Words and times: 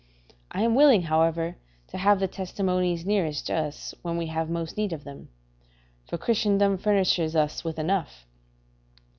I 0.49 0.63
am 0.63 0.73
willing, 0.73 1.03
however, 1.03 1.57
to 1.89 1.97
have 1.99 2.19
the 2.19 2.27
testimonies 2.27 3.05
nearest 3.05 3.45
to 3.45 3.53
us 3.53 3.93
when 4.01 4.17
we 4.17 4.25
have 4.25 4.49
most 4.49 4.75
need 4.75 4.93
of 4.93 5.03
them; 5.03 5.29
for 6.07 6.17
Christendom 6.17 6.79
furnishes 6.79 7.35
us 7.35 7.63
with 7.63 7.77
enough. 7.77 8.25